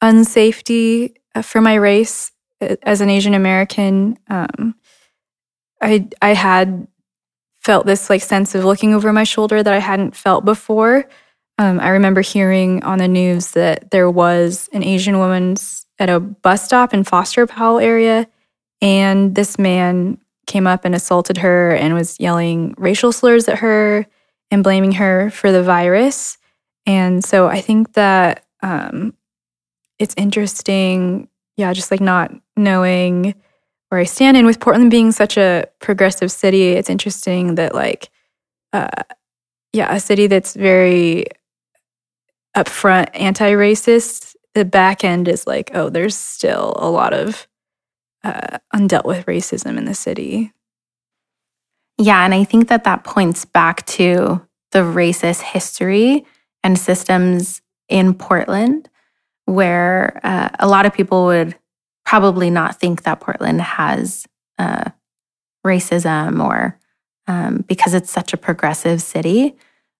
unsafety 0.00 1.14
uh, 1.34 1.42
for 1.42 1.60
my 1.60 1.74
race 1.74 2.30
uh, 2.60 2.76
as 2.82 3.00
an 3.00 3.10
Asian 3.10 3.34
American. 3.34 4.16
Um, 4.28 4.76
I 5.80 6.08
I 6.22 6.34
had 6.34 6.86
felt 7.68 7.84
this 7.84 8.08
like 8.08 8.22
sense 8.22 8.54
of 8.54 8.64
looking 8.64 8.94
over 8.94 9.12
my 9.12 9.24
shoulder 9.24 9.62
that 9.62 9.74
I 9.74 9.78
hadn't 9.78 10.16
felt 10.16 10.42
before. 10.42 11.06
Um, 11.58 11.78
I 11.80 11.90
remember 11.90 12.22
hearing 12.22 12.82
on 12.82 12.96
the 12.96 13.06
news 13.06 13.50
that 13.50 13.90
there 13.90 14.10
was 14.10 14.70
an 14.72 14.82
Asian 14.82 15.18
woman 15.18 15.54
at 15.98 16.08
a 16.08 16.18
bus 16.18 16.64
stop 16.64 16.94
in 16.94 17.04
Foster 17.04 17.46
Powell 17.46 17.78
area, 17.78 18.26
and 18.80 19.34
this 19.34 19.58
man 19.58 20.16
came 20.46 20.66
up 20.66 20.86
and 20.86 20.94
assaulted 20.94 21.36
her 21.36 21.72
and 21.72 21.92
was 21.92 22.18
yelling 22.18 22.74
racial 22.78 23.12
slurs 23.12 23.48
at 23.48 23.58
her 23.58 24.06
and 24.50 24.64
blaming 24.64 24.92
her 24.92 25.28
for 25.28 25.52
the 25.52 25.62
virus. 25.62 26.38
And 26.86 27.22
so 27.22 27.48
I 27.48 27.60
think 27.60 27.92
that 27.92 28.46
um, 28.62 29.12
it's 29.98 30.14
interesting, 30.16 31.28
yeah, 31.58 31.74
just 31.74 31.90
like 31.90 32.00
not 32.00 32.32
knowing 32.56 33.34
where 33.88 34.00
I 34.00 34.04
stand. 34.04 34.36
And 34.36 34.46
with 34.46 34.60
Portland 34.60 34.90
being 34.90 35.12
such 35.12 35.36
a 35.36 35.66
progressive 35.80 36.30
city, 36.30 36.70
it's 36.70 36.90
interesting 36.90 37.54
that 37.56 37.74
like, 37.74 38.10
uh, 38.72 38.88
yeah, 39.72 39.94
a 39.94 40.00
city 40.00 40.26
that's 40.26 40.54
very 40.54 41.26
upfront 42.56 43.08
anti-racist. 43.14 44.34
The 44.54 44.64
back 44.64 45.04
end 45.04 45.28
is 45.28 45.46
like, 45.46 45.70
oh, 45.74 45.88
there's 45.88 46.16
still 46.16 46.74
a 46.78 46.90
lot 46.90 47.12
of 47.12 47.46
uh, 48.24 48.58
undealt 48.74 49.04
with 49.04 49.26
racism 49.26 49.78
in 49.78 49.84
the 49.84 49.94
city. 49.94 50.52
Yeah, 51.96 52.24
and 52.24 52.34
I 52.34 52.44
think 52.44 52.68
that 52.68 52.84
that 52.84 53.04
points 53.04 53.44
back 53.44 53.84
to 53.86 54.46
the 54.72 54.80
racist 54.80 55.42
history 55.42 56.26
and 56.62 56.78
systems 56.78 57.62
in 57.88 58.14
Portland, 58.14 58.88
where 59.46 60.20
uh, 60.22 60.48
a 60.58 60.68
lot 60.68 60.86
of 60.86 60.92
people 60.92 61.24
would 61.26 61.56
probably 62.08 62.48
not 62.48 62.80
think 62.80 63.02
that 63.02 63.20
Portland 63.20 63.60
has 63.60 64.26
uh, 64.58 64.90
racism 65.66 66.42
or 66.42 66.78
um, 67.26 67.62
because 67.68 67.92
it's 67.92 68.10
such 68.10 68.32
a 68.32 68.38
progressive 68.38 69.02
city, 69.02 69.54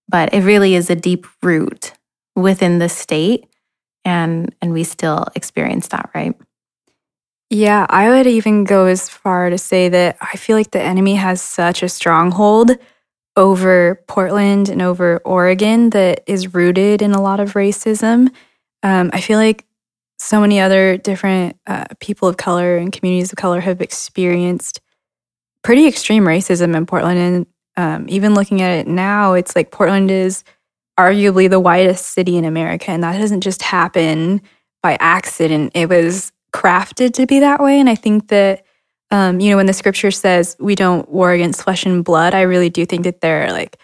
but 0.08 0.32
it 0.32 0.42
really 0.42 0.74
is 0.74 0.88
a 0.88 0.96
deep 0.96 1.26
root 1.42 1.92
within 2.34 2.78
the 2.78 2.88
state, 2.88 3.46
and 4.06 4.54
and 4.62 4.72
we 4.72 4.84
still 4.84 5.26
experience 5.34 5.88
that, 5.88 6.08
right? 6.14 6.34
Yeah, 7.50 7.84
I 7.90 8.08
would 8.08 8.26
even 8.26 8.64
go 8.64 8.86
as 8.86 9.10
far 9.10 9.50
to 9.50 9.58
say 9.58 9.90
that 9.90 10.16
I 10.22 10.38
feel 10.38 10.56
like 10.56 10.70
the 10.70 10.80
enemy 10.80 11.16
has 11.16 11.42
such 11.42 11.82
a 11.82 11.90
stronghold 11.90 12.70
over 13.36 14.02
Portland 14.08 14.70
and 14.70 14.80
over 14.80 15.18
Oregon 15.26 15.90
that 15.90 16.24
is 16.26 16.54
rooted 16.54 17.02
in 17.02 17.12
a 17.12 17.20
lot 17.20 17.38
of 17.38 17.52
racism. 17.52 18.30
Um, 18.82 19.10
I 19.12 19.20
feel 19.20 19.38
like 19.38 19.66
so 20.18 20.40
many 20.40 20.60
other 20.60 20.96
different 20.96 21.56
uh, 21.66 21.84
people 22.00 22.28
of 22.28 22.36
color 22.36 22.76
and 22.76 22.92
communities 22.92 23.32
of 23.32 23.36
color 23.36 23.60
have 23.60 23.80
experienced 23.80 24.80
pretty 25.62 25.86
extreme 25.86 26.24
racism 26.24 26.76
in 26.76 26.86
Portland. 26.86 27.18
And 27.18 27.46
um, 27.76 28.06
even 28.08 28.34
looking 28.34 28.62
at 28.62 28.78
it 28.78 28.88
now, 28.88 29.34
it's 29.34 29.54
like 29.54 29.70
Portland 29.70 30.10
is 30.10 30.42
arguably 30.98 31.48
the 31.48 31.60
whitest 31.60 32.08
city 32.08 32.36
in 32.36 32.44
America. 32.44 32.90
And 32.90 33.02
that 33.04 33.18
doesn't 33.18 33.42
just 33.42 33.62
happen 33.62 34.42
by 34.82 34.96
accident. 35.00 35.72
It 35.74 35.88
was 35.88 36.32
crafted 36.52 37.12
to 37.14 37.26
be 37.26 37.40
that 37.40 37.60
way. 37.60 37.78
And 37.78 37.88
I 37.88 37.94
think 37.94 38.28
that, 38.28 38.64
um, 39.10 39.38
you 39.38 39.50
know, 39.50 39.56
when 39.56 39.66
the 39.66 39.72
scripture 39.72 40.10
says 40.10 40.56
we 40.58 40.74
don't 40.74 41.08
war 41.08 41.32
against 41.32 41.62
flesh 41.62 41.86
and 41.86 42.04
blood, 42.04 42.34
I 42.34 42.42
really 42.42 42.70
do 42.70 42.84
think 42.84 43.04
that 43.04 43.20
there 43.20 43.46
are 43.46 43.52
like 43.52 43.78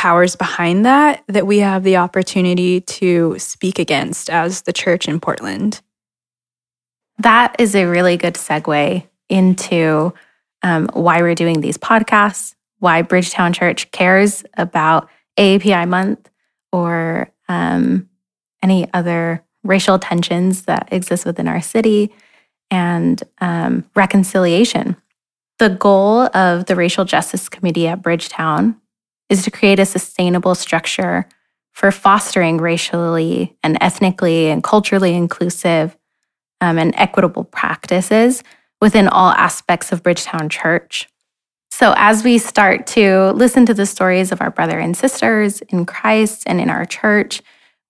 powers 0.00 0.34
behind 0.34 0.86
that 0.86 1.22
that 1.28 1.46
we 1.46 1.58
have 1.58 1.84
the 1.84 1.98
opportunity 1.98 2.80
to 2.80 3.38
speak 3.38 3.78
against 3.78 4.30
as 4.30 4.62
the 4.62 4.72
church 4.72 5.06
in 5.06 5.20
Portland. 5.20 5.82
That 7.18 7.54
is 7.58 7.74
a 7.74 7.84
really 7.84 8.16
good 8.16 8.32
segue 8.32 9.06
into 9.28 10.14
um, 10.62 10.88
why 10.94 11.20
we're 11.20 11.34
doing 11.34 11.60
these 11.60 11.76
podcasts, 11.76 12.54
why 12.78 13.02
Bridgetown 13.02 13.52
Church 13.52 13.90
cares 13.90 14.42
about 14.56 15.10
AAPI 15.36 15.86
month 15.86 16.30
or 16.72 17.30
um, 17.50 18.08
any 18.62 18.88
other 18.94 19.44
racial 19.64 19.98
tensions 19.98 20.62
that 20.62 20.88
exist 20.90 21.26
within 21.26 21.46
our 21.46 21.60
city, 21.60 22.10
and 22.70 23.22
um, 23.42 23.84
reconciliation. 23.94 24.96
The 25.58 25.68
goal 25.68 26.34
of 26.34 26.64
the 26.64 26.74
Racial 26.74 27.04
Justice 27.04 27.50
Committee 27.50 27.86
at 27.86 28.00
Bridgetown 28.00 28.79
is 29.30 29.44
to 29.44 29.50
create 29.50 29.78
a 29.78 29.86
sustainable 29.86 30.54
structure 30.54 31.26
for 31.72 31.90
fostering 31.90 32.58
racially 32.58 33.56
and 33.62 33.78
ethnically 33.80 34.50
and 34.50 34.62
culturally 34.62 35.14
inclusive 35.14 35.96
um, 36.60 36.78
and 36.78 36.94
equitable 36.96 37.44
practices 37.44 38.42
within 38.80 39.08
all 39.08 39.30
aspects 39.30 39.92
of 39.92 40.02
Bridgetown 40.02 40.48
Church. 40.50 41.08
So, 41.70 41.94
as 41.96 42.24
we 42.24 42.38
start 42.38 42.86
to 42.88 43.30
listen 43.30 43.64
to 43.66 43.74
the 43.74 43.86
stories 43.86 44.32
of 44.32 44.42
our 44.42 44.50
brother 44.50 44.78
and 44.78 44.96
sisters 44.96 45.62
in 45.62 45.86
Christ 45.86 46.42
and 46.46 46.60
in 46.60 46.68
our 46.68 46.84
church, 46.84 47.40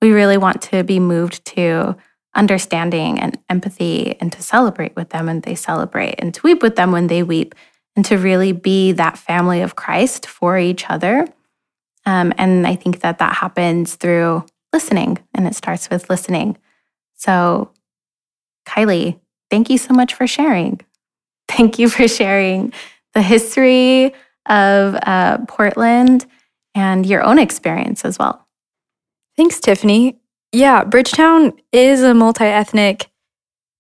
we 0.00 0.12
really 0.12 0.37
want 0.37 0.62
to 0.62 0.85
be 0.85 1.00
moved 1.00 1.44
to 1.46 1.96
understanding 2.35 3.18
and 3.18 3.38
empathy 3.48 4.16
and 4.20 4.31
to 4.33 4.42
celebrate 4.42 4.94
with 4.94 5.11
them 5.11 5.26
when 5.26 5.40
they 5.40 5.55
celebrate 5.55 6.14
and 6.18 6.33
to 6.35 6.40
weep 6.44 6.62
with 6.62 6.76
them 6.76 6.92
when 6.92 7.09
they 7.09 7.22
weep 7.22 7.55
and 8.00 8.04
to 8.06 8.16
really 8.16 8.52
be 8.52 8.92
that 8.92 9.18
family 9.18 9.60
of 9.60 9.76
Christ 9.76 10.24
for 10.26 10.56
each 10.56 10.88
other. 10.88 11.28
Um, 12.06 12.32
and 12.38 12.66
I 12.66 12.74
think 12.74 13.00
that 13.00 13.18
that 13.18 13.36
happens 13.36 13.96
through 13.96 14.46
listening, 14.72 15.18
and 15.34 15.46
it 15.46 15.54
starts 15.54 15.90
with 15.90 16.08
listening. 16.08 16.56
So, 17.16 17.72
Kylie, 18.66 19.20
thank 19.50 19.68
you 19.68 19.76
so 19.76 19.92
much 19.92 20.14
for 20.14 20.26
sharing. 20.26 20.80
Thank 21.48 21.78
you 21.78 21.90
for 21.90 22.08
sharing 22.08 22.72
the 23.12 23.20
history 23.20 24.14
of 24.48 24.96
uh, 25.02 25.38
Portland 25.46 26.24
and 26.74 27.04
your 27.04 27.22
own 27.22 27.38
experience 27.38 28.04
as 28.06 28.18
well. 28.18 28.46
Thanks, 29.36 29.60
Tiffany. 29.60 30.18
Yeah, 30.52 30.84
Bridgetown 30.84 31.52
is 31.70 32.02
a 32.02 32.14
multi 32.14 32.44
ethnic 32.44 33.10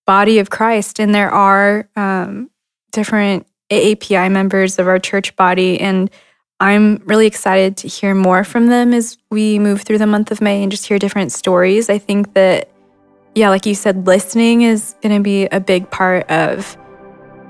body 0.04 0.40
of 0.40 0.50
Christ, 0.50 0.98
and 0.98 1.14
there 1.14 1.30
are 1.30 1.88
um, 1.96 2.50
different 2.92 3.46
AAPI 3.70 4.30
members 4.30 4.78
of 4.78 4.88
our 4.88 4.98
church 4.98 5.34
body. 5.36 5.80
And 5.80 6.10
I'm 6.60 6.96
really 7.06 7.26
excited 7.26 7.76
to 7.78 7.88
hear 7.88 8.14
more 8.14 8.44
from 8.44 8.66
them 8.66 8.92
as 8.92 9.16
we 9.30 9.58
move 9.58 9.82
through 9.82 9.98
the 9.98 10.06
month 10.06 10.30
of 10.30 10.40
May 10.40 10.62
and 10.62 10.70
just 10.70 10.86
hear 10.86 10.98
different 10.98 11.32
stories. 11.32 11.88
I 11.88 11.98
think 11.98 12.34
that, 12.34 12.70
yeah, 13.34 13.48
like 13.48 13.64
you 13.64 13.74
said, 13.74 14.06
listening 14.06 14.62
is 14.62 14.94
going 15.02 15.16
to 15.16 15.22
be 15.22 15.46
a 15.46 15.60
big 15.60 15.90
part 15.90 16.30
of 16.30 16.76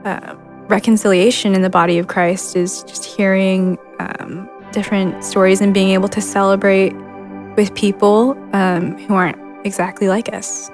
uh, 0.05 0.37
reconciliation 0.69 1.55
in 1.55 1.63
the 1.63 1.71
body 1.71 1.99
of 1.99 2.07
Christ, 2.07 2.55
is 2.55 2.85
just 2.85 3.05
hearing 3.05 3.77
um, 3.99 4.49
different 4.73 5.25
stories 5.25 5.61
and 5.61 5.75
being 5.75 5.91
able 5.91 6.09
to 6.09 6.21
celebrate 6.21 6.95
with 7.57 7.75
people 7.75 8.39
um, 8.53 8.97
who 8.99 9.15
aren't 9.15 9.39
exactly 9.67 10.09
like 10.09 10.33
us. 10.33 10.71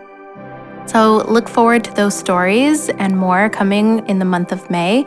So 0.86 1.24
look 1.28 1.48
forward 1.48 1.82
to 1.84 1.94
those 1.94 2.14
stories 2.14 2.88
and 2.90 3.16
more 3.16 3.48
coming 3.48 4.06
in 4.08 4.18
the 4.18 4.24
month 4.24 4.52
of 4.52 4.70
May. 4.70 5.06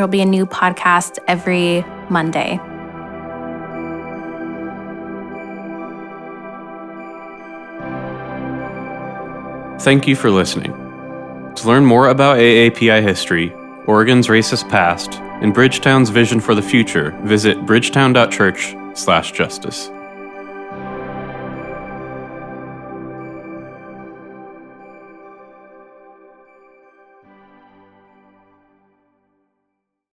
There 0.00 0.06
will 0.06 0.12
be 0.12 0.22
a 0.22 0.24
new 0.24 0.46
podcast 0.46 1.18
every 1.28 1.84
Monday. 2.08 2.58
Thank 9.82 10.08
you 10.08 10.16
for 10.16 10.30
listening. 10.30 10.72
To 11.54 11.68
learn 11.68 11.84
more 11.84 12.08
about 12.08 12.38
AAPI 12.38 13.02
history, 13.02 13.52
Oregon's 13.84 14.28
racist 14.28 14.70
past, 14.70 15.12
and 15.42 15.52
Bridgetown's 15.52 16.08
vision 16.08 16.40
for 16.40 16.54
the 16.54 16.62
future, 16.62 17.10
visit 17.24 17.66
bridgetown.church/justice. 17.66 19.90